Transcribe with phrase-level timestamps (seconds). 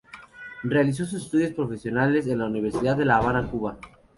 [0.63, 3.77] Realizó sus estudios profesionales en la Universidad de la Habana, Cuba.